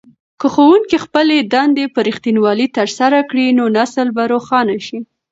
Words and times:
که 0.39 0.47
ښوونکي 0.53 0.97
خپلې 1.05 1.37
دندې 1.53 1.85
په 1.93 1.99
رښتینولۍ 2.07 2.67
ترسره 2.77 3.19
کړي 3.29 3.47
نو 3.57 3.65
نسل 3.77 4.07
به 4.15 4.23
روښانه 4.33 4.77
شي. 4.87 4.99